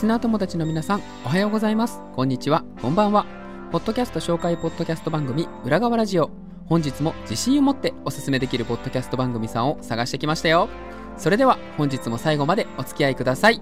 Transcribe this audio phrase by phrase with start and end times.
[0.00, 2.00] スナー友達の皆さん、おはようございます。
[2.14, 3.26] こんにちは、こんばんは。
[3.70, 6.30] ポッドキャスト紹介ポッドキャスト番組、裏側ラジオ。
[6.64, 10.70] 本日も自信を持っておすすめできるポッドキャスト番組さんを探してきましたよ。
[11.18, 13.60] それでは、本日も最後までお付き合いください。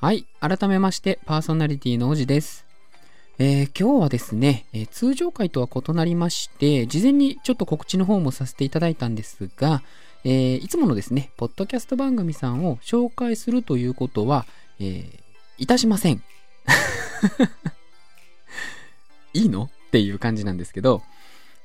[0.00, 0.24] はい。
[0.40, 2.64] 改めまして、パーソナリティのおじです。
[3.38, 9.82] えー今日はですね、えー通常回とは異なりまして、事前にちょっと告知の方もさせていただいたんですが、
[10.24, 14.46] えーいつものですね、ポッドキャスト番組さんを紹介するということは、
[14.78, 15.04] え
[15.58, 16.22] いたしません。
[19.34, 19.64] いいの？
[19.64, 21.02] っていう感じなんですけど、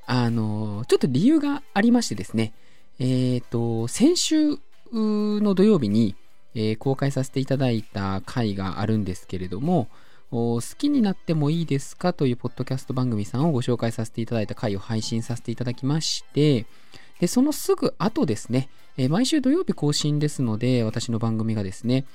[0.04, 2.52] あのちょっと理由がありましてですね、
[2.98, 4.58] えっ、と、先週
[4.92, 6.14] の土曜日に、
[6.56, 9.88] えー公開させていただいた回があるんですけれども、
[10.30, 16.66] 好きになってもいいですかというポッドキャスト番組さんをご紹介させていただいた回を配信させていただきまして、
[17.20, 22.06] でそのすぐ後ですね、えー毎週土曜日更新ですので、私の番組がですね、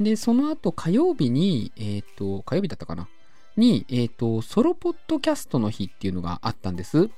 [0.00, 3.08] で、その後火曜日に、えっ、と、火曜日だったかな
[3.56, 7.10] に、えっ、と、ソロポッドキャストの日っていうのがあったんです。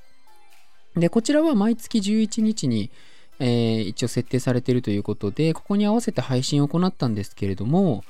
[0.96, 2.90] で、こちらは毎月11日に、
[3.40, 8.04] えー一応設定されているということで、ここに合わせて配信を行ったんですけれども、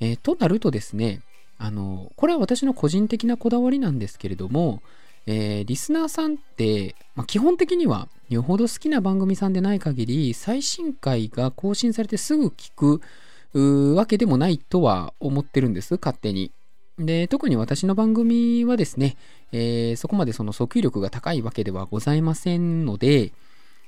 [0.00, 1.20] えーとなるとですね、
[1.58, 4.82] あの、これは私の個人的なこだわりなんですけれども、
[5.26, 16.50] えーリスナーさんって、まあ、基本的にはよほど好きな番組さんでない限り、最新回が更新されてすぐ聞くわけでもないとは思ってるんです、勝手に。
[16.98, 19.16] で、特に私の番組はですね、
[19.52, 23.32] えーそこまでその訴求力が高いわけではございませんので、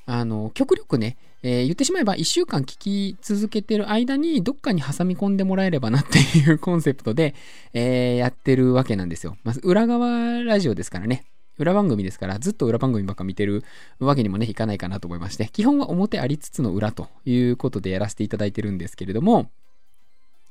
[0.07, 7.35] あの、極力ね、えー言ってしまえば一週間聞き続けてる間にどっかに挟み込んでもらえればなっていうコンセプトで、
[7.75, 9.37] えーやってるわけなんですよ。
[9.45, 11.25] まず裏側ラジオですからね。
[11.59, 13.65] 裏番組ですから、ずっと裏番組ばっか見てる
[13.99, 19.51] わけにもね、いかないかなと思いまして、基本は表ありつつの裏ということでやらせていただいてるんですけれども、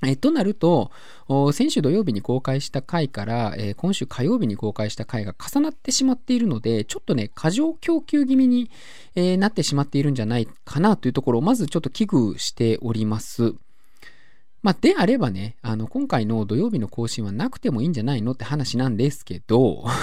[0.03, 0.91] えとなると、
[1.53, 8.69] 先週土曜日に公開した回から、えー今週火曜日に公開した回が重なってしまっているので、ちょっとね、過剰供給気味に、
[9.15, 13.55] えーなってしまっているんじゃないかなというところを、まずちょっと危惧しております。
[14.61, 19.85] まあ、であればね、あの、今回の土曜日の更新はなくてもいいんじゃないのって話なんですけど、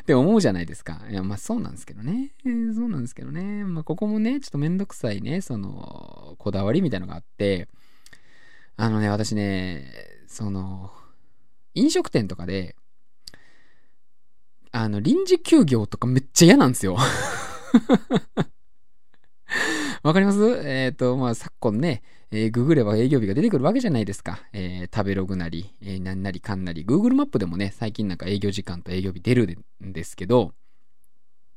[0.00, 1.02] って思うじゃないですか。
[1.10, 2.30] いや、まあそうなんですけどね。
[2.44, 3.64] えーそうなんですけどね。
[3.64, 6.15] まあここもね、ちょっとめんどくさいね、その、
[6.46, 7.68] こだわりみたいのがあって、
[8.76, 9.84] あのね、私ね、
[10.28, 10.92] その、
[11.74, 12.76] 飲食店とかで、
[14.70, 16.96] あの、臨時休業とかめっちゃ嫌なんですよ。
[20.04, 20.38] わかります？
[20.64, 24.38] えっ、と、まあ、昨今ね、えーググれば営業日が出てくるわけじゃないですか。
[24.52, 30.52] えー食べログなり、えーなんなりかんなり、Google マップでもね、最近なんか営業時間と営業日出るんですけど、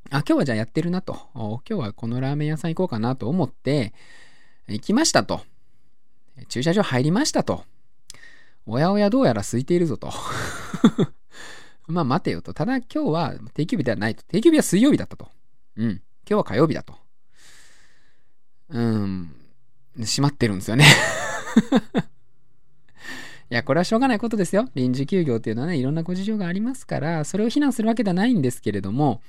[0.10, 1.30] あ、今日はじゃあやってるなと。
[1.36, 3.94] 今日はこのラーメン屋さん行こうかなと思って、
[4.74, 5.42] 行きましたと。
[6.48, 7.64] 駐車場入りましたと。
[8.66, 10.12] おやおやどうやら空いているぞと。
[11.88, 12.54] まあ待てよと。
[12.54, 14.24] ただ今日は定休日ではないと。
[14.24, 15.30] 定休日は水曜日だったと。
[15.76, 15.90] うん。
[15.90, 16.96] 今日は火曜日だと。
[18.70, 19.36] うん。
[19.98, 20.86] 閉まってるんですよね。
[23.52, 24.70] いや、これはしょうがないことですよ。
[24.76, 29.24] 臨時休業っていうのはね、いろんなご事情がありますから、それを非難するわけではないんですけれども、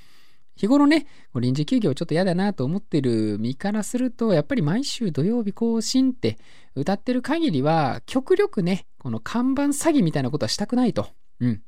[0.61, 6.37] 日頃ね、臨時休業ちょっと嫌だなと思ってる身からすると、やっぱり毎週土曜日更新って
[6.75, 11.09] 歌ってる限りは、極力ね、この看板詐欺みたいなことはしたくないと。
[11.39, 11.63] うん。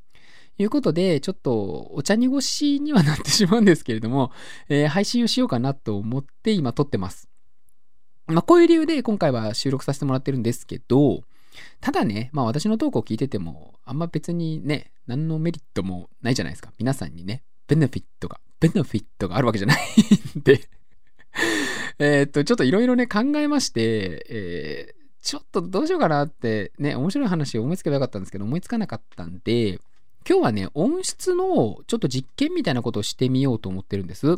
[0.58, 4.30] いうことで、ちょっとお茶濁しにはなってしまうんですけれども、
[4.68, 7.28] えー配信をしようかなと思って今撮ってます。
[8.28, 11.24] まあ、こういう理由で今回は収録させてもらってるんですけど、
[11.80, 16.72] ただね、まあ私のトークを聞いてても、あんま別にね、何のメリットもないじゃないですか。
[16.78, 19.78] 皆さんにね、ベネフィットが、ベネフィットがあるわけじゃない
[20.38, 20.68] んで、
[21.98, 29.80] えっと、ちょっといろいろね、考えまして、えーちょっとどうしようかなって、ね、面白い話を思いつけばよかったんですけど、思いつかなかったんで、
[30.28, 34.36] 今日はね、音質のちょっと実験みたいなことをしてみようと思ってるんです。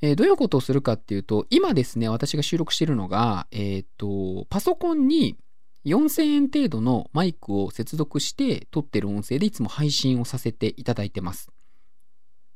[0.00, 5.36] えーどういうことをするかっていうと、今ですね、私が収録しているのが、えっ、と、パソコンに
[5.84, 11.50] 4000円程度のマイクを接続して撮ってる音声でいつも配信をさせていただいてます。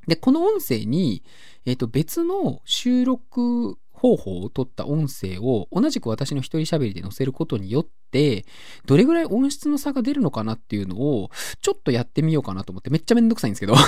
[0.06, 1.22] で、この音声に、
[1.64, 8.44] えっ、と、別の収録方法を取った音声を同じく私の一人喋りで載せることによって、
[8.84, 11.30] どれぐらい音質の差が出るのかなっていうのを、
[11.60, 13.74] ちょっとやってみようかなと思って、めっちゃめんどくさいんですけど。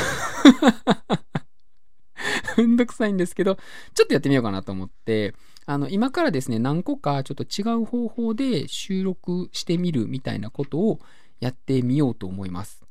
[2.56, 3.56] めんどくさいんですけど、
[3.94, 5.34] ちょっとやってみようかなと思って、
[5.66, 10.98] あの、今からですね、何個かちょっと違う方法で収録してみるみたいなことを
[11.40, 12.87] やってみようと思います。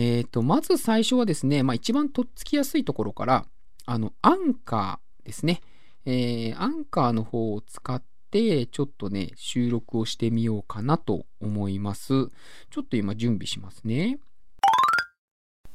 [0.00, 3.44] えっ、ー、と、まず最初はですね、まあ一番とっつきやすいところから、
[3.84, 5.60] あの、アンカーですね。
[6.06, 12.28] えー、アンカーの方を使って、ちょっとね、収録をしてみようかなと思います。
[12.70, 14.18] ちょっと今準備しますね。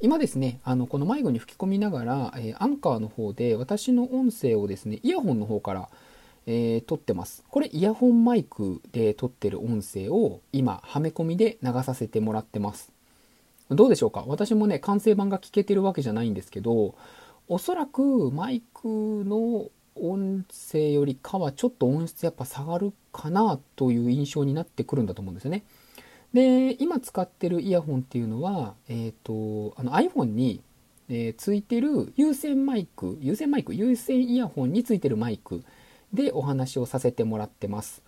[0.01, 5.89] 今ですね、あの、この迷子に吹き込みながら、えー、アンカーの方で私の音声をですね、イヤホンの方から
[6.47, 7.43] えー、撮ってます。
[7.49, 12.94] これイヤホンマイクで撮ってる音声を今、はめ込みで流させてもらってます。
[13.69, 14.23] どうでしょうか？
[14.27, 16.95] 私もね、完成版が聞けてるわけじゃないんですけど、
[17.47, 18.87] おそらくマイク
[19.25, 25.63] の音声よりかはちょっと音質やっぱ下がるかなという印象になってくるんだと思うんですよね。
[26.33, 30.61] で、今使ってるイヤホンっていうのは、えっ、ー、と、あの iPhone に、
[31.07, 35.63] えー、ついてる有線マイク、有線マイク、有線イヤホンについてるマイク
[36.13, 38.03] でお話をさせてもらってます。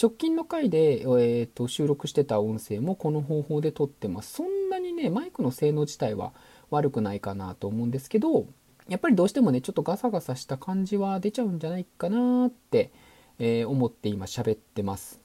[0.00, 4.32] 直近の回で、えーと、収録してた音声もこの方法で撮ってます。
[4.34, 6.32] そんなにね、マイクの性能自体は
[6.70, 8.46] 悪くないかなと思うんですけど、
[8.88, 12.90] やっぱりどうしてもね、ちょっとガサガサした感じは出ちゃうんじゃないかなって、
[13.38, 15.20] えー、思って今喋ってます。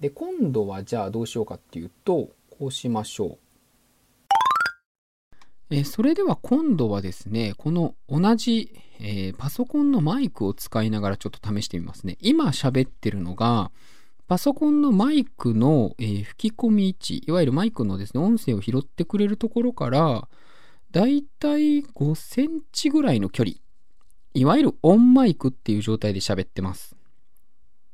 [0.00, 3.38] で、今度はじゃあどうしようかっていうと、こうしましょう。
[5.74, 12.18] えそれでは今度はですね、この同じ、えー、パソコンのマイクを使いながらちょっと試してみますね。
[12.20, 13.70] 今喋ってるのが、
[14.32, 20.26] パソコンのマイクの、えー、吹き込み位置、いわゆるマイクのですね、音声を拾ってくれるところから、
[20.90, 23.56] だいたい5センチぐらいの距離、
[24.32, 26.96] いわゆるオンマイクっていう状態で喋ってます。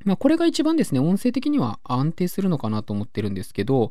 [0.05, 3.90] まあ、これが一番ですね、音声的には安定するのかなと思ってるんですけど、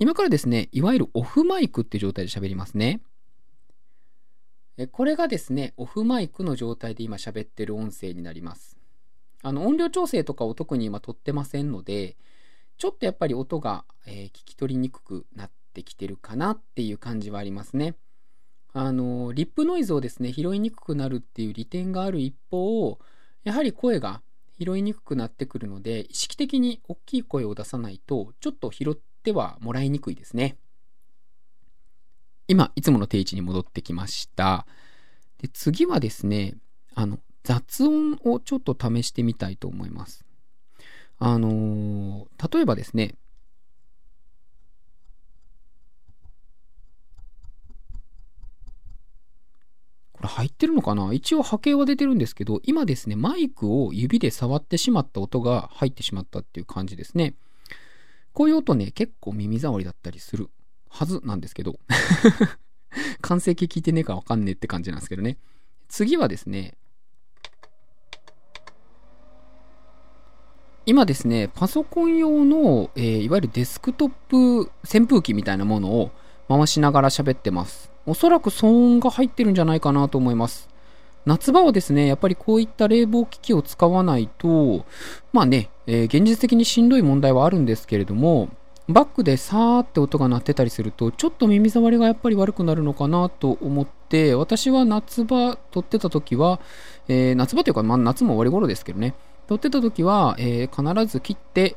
[0.00, 3.02] 今からですね、いわゆるオフマイクっていう状態で喋りますね。
[4.90, 8.83] これがですね、オフマイクの状態で今喋ってる音声になります。
[9.44, 12.16] あの、音量調整とかを特に今取ってませんので、
[12.78, 17.94] ちょっとやっぱり音が、えー、聞き取りにくくなってきてるかなっていう感じはありますね。
[18.72, 22.98] あの、リップノイズをですね、拾いにくくなるっていう利点がある一方、
[23.44, 24.22] やはり声が
[24.58, 30.56] 拾いにくくなってくるので、意識的に大きい声を出さないと、ちょっと拾ってはもらいにくいですね。
[32.48, 34.66] 今、いつもの定位置に戻ってきました。
[35.36, 36.56] で次はですね、
[36.94, 40.24] あの、雑音をちょっと試してみたいと思います。
[41.18, 43.14] あのー、例えばですね、
[50.12, 51.12] これ入ってるのかな？
[51.12, 57.34] 一応波形は出てるんですけど、今ですね、マイクを指で触ってしまった音が入ってしまったっていう感じですね。
[58.32, 60.48] こういう音ね、結構耳障りだったりする
[60.88, 61.78] はずなんですけど
[63.20, 65.36] 完成形聞いてねえかわかんねえって感じなんですけどね。
[65.88, 66.76] 次はですね、
[70.86, 76.10] 今ですね、パソコン用の、えー、いわゆるデスクトップ扇風機みたいなものを
[76.46, 77.90] 回しながら喋ってます。
[78.04, 80.68] おそらく騒音が入ってるんじゃないかなと思います。
[81.24, 84.84] 夏場はですね、やっぱりこういった冷房機器を使わないと、
[85.32, 88.50] まあね、えー、現実的にしんどい問題はあるんですけれども、
[88.86, 96.60] バックでさーって音が鳴ってたりすると、ちょっと耳障りがやっぱり悪くなるのかなと思って、私は夏場撮ってた時は、
[97.08, 99.14] えー、夏場というか、まあ、夏も終わり頃ですけどね、
[99.46, 101.76] 撮ってた時は、えー、必ず切って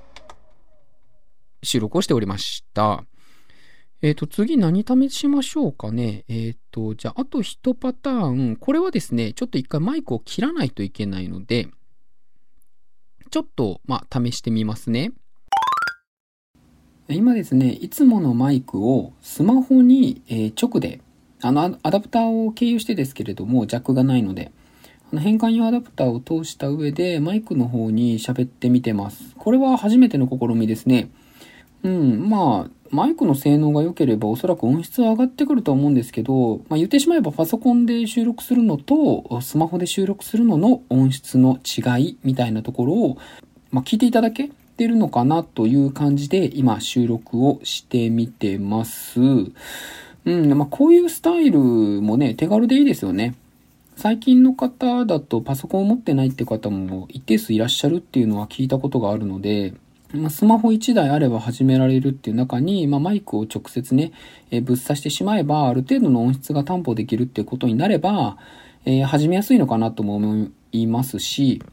[1.64, 3.04] 収録をしておりました。
[4.02, 6.24] えっ、ー、と、次何試しましょうかね。
[6.28, 8.56] えっ、ー、と、じゃあ、あと一パターン。
[8.56, 11.68] これはですね、ちょっと一回マイクを切らないといけないので、
[13.32, 15.12] ちょっと、まあ、試してみますね。
[17.10, 21.02] 今ですね、いつものマイクをスマホに、え直で、
[21.42, 24.52] あの、アダプターを経由してですけれども、ジャックがないので、
[25.16, 29.36] 変換用アダプターを通した上で、マイクの方に喋ってみてます。
[29.38, 31.10] これは初めての試みですね。
[31.84, 43.18] うん、まあ、マイクの性能が良ければおそらく音質は上がってくると思うんですけど、まあ、言ってしまえばパソコンで収録するのとスマホで収録するのの音質の違いみたいなところを、
[43.72, 49.20] まあ、聞いていただけてるのかなという感じで今収録をしてみてます。
[49.20, 53.36] うん、まあ、こういうスタイルもね、手軽でいいですよね。
[53.98, 59.74] 最近の方だとパソコンを持ってないって方も一定数いらっしゃるっていうのは聞いたことがあるので、
[60.14, 64.12] ま、スマホ1台あれば始められるっていう中に、まあ、マイクを直接ね、
[64.52, 68.38] えー、ぶっ刺してしまえば、ある程度の音質が担保できるっていうことになれば、
[68.86, 71.64] えー、始めやすいのかなとも思いますし、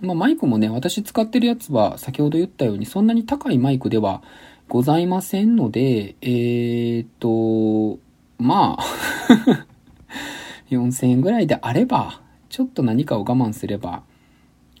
[0.00, 4.20] まあ、マイクもね、私使ってるやつは先ほど言ったようにそんなに高いマイクでは
[4.68, 8.00] ございませんので、えー、っと、
[8.42, 9.66] まあ
[10.70, 14.02] 4000円ぐらいであれば、ちょっと何かを我慢すれば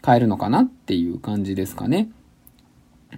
[0.00, 2.10] 買えるのかなっていう感じですかね。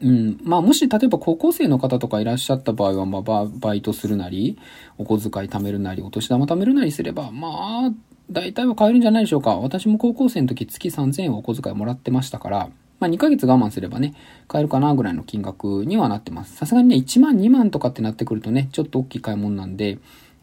[0.00, 0.38] うん。
[0.42, 4.56] まあ、もし、例えば高校生の方とかいらっしゃった場合は、まあ、バイトするなり、
[4.98, 7.92] お小遣い貯めるなり、お年玉貯めるなりすれば、まあ、
[8.30, 9.56] 大体は買えるんじゃないでしょうか。
[9.56, 14.14] 私も高校生の時月3000円お小遣いもらってましたから、まあ2ヶ月我慢すればね、
[14.46, 16.54] 買えるかなぐらいの金額にはなってます。
[16.54, 19.98] さすがにね、1万2万とかってなってくるとね、ちょっと大きい買い物なんで、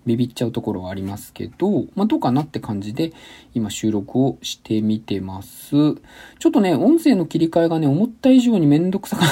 [0.07, 3.13] ビビっちゃうところはありますけど、まあ、どうかなって感じで、
[3.53, 5.69] 今収録をしてみてます。
[5.71, 9.27] ちょっとね、音声の切り替えがね、思った以上にめんどくさかっ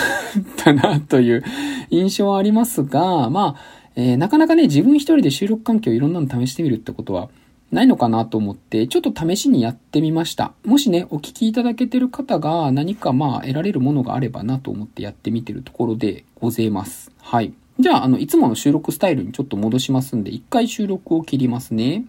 [0.57, 1.43] たなという
[1.89, 3.61] 印象はありますが、まあ、
[3.95, 7.29] えー、なかなかね、自分一人で収録環境いろんなの試してみるってことは、
[7.71, 10.53] ないのかなと思って、ちょっと試しにやってみました。
[10.65, 17.11] もしね、お聞きいただけてる方が何かまあ得られるものがあればなと思ってやってみてるところでございます。
[17.21, 17.53] はい。
[17.77, 22.05] じゃあ、あの、いつもの収録スタイルにちょっと戻しますんで、一回収録を切りますね。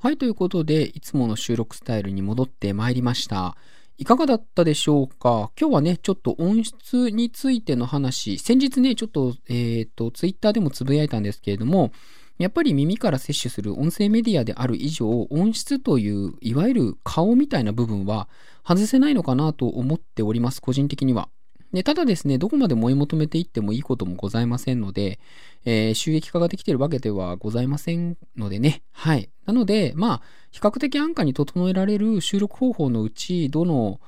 [0.00, 3.56] はい、ということで、いつもの収録スタイルに戻ってまいりました。
[3.96, 5.52] いかがだったでしょうか？
[5.60, 11.92] 今日はね、ちょっと音質についての話、先日ね、ちょっと、えっ、ー、と、ツイッターでもつぶやいたんですけれども、
[12.38, 18.28] やっぱり耳から摂取する音声メディアである以上、音質という、いわゆる顔みたいな部分は
[18.66, 21.28] 外せないのかなと思っております、個人的には。
[21.72, 25.20] でただですね、どこまで追い求めていってもいいこともございませんので、
[25.66, 28.82] えー、収益化ができているわけではございませんのでね。
[28.92, 29.28] はい。
[29.44, 34.00] なので、まあ、比較的安価に整えられる収録方法のうち、どの、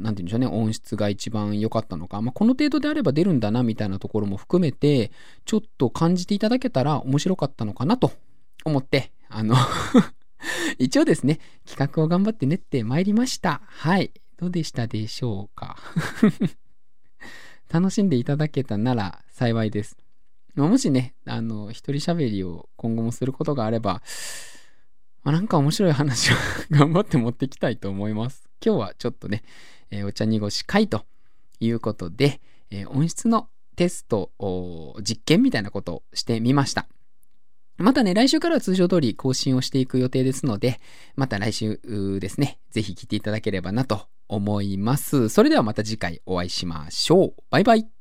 [0.00, 5.12] なんて言うんでしょうね、音質が一番良かったのか、まあ、この程度であれば出るんだな、みたいなところも含めて、
[5.44, 8.12] ちょっと感じていただけたら面白かったのかなと
[8.64, 9.54] 思って、あの
[10.78, 13.60] 一応ですね、企画を頑張って練ってまいりました。
[13.66, 14.12] はい。
[14.36, 15.76] どうでしたでしょうか？
[17.70, 19.96] 楽しんでいただけたなら幸いです。
[20.54, 24.02] まもしね、あの、一人喋りを今後もすることがあれば、
[25.24, 26.36] まあ、なんか面白い話を
[26.70, 28.48] 頑張って持ってきたいと思います。
[28.64, 29.42] 今日はちょっとね、
[29.90, 31.06] えー、お茶濁し会と
[31.60, 36.86] いうことで、えー、音質のテストを、実験みたいなことをしてみました。
[37.76, 40.80] またね、来週からは通常通り更新をしていく予定ですので、
[41.16, 41.80] また来週
[42.20, 45.28] ですね、ぜひ聞いていただければなと思います。
[45.28, 47.34] それではまた次回お会いしましょう。
[47.50, 47.93] バイバイ。